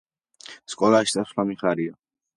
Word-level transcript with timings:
სკოლაში 0.73 1.15
წასვლა 1.17 1.45
მიხარია 1.51 1.99